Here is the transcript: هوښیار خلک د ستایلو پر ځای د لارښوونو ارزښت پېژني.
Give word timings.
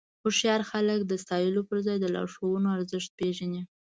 هوښیار 0.23 0.61
خلک 0.71 0.99
د 1.05 1.13
ستایلو 1.23 1.61
پر 1.69 1.77
ځای 1.85 1.97
د 2.01 2.05
لارښوونو 2.15 2.67
ارزښت 2.77 3.09
پېژني. 3.19 3.61